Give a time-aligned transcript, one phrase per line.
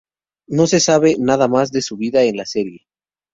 [0.47, 2.87] No se sabe nada más de su vida en la serie.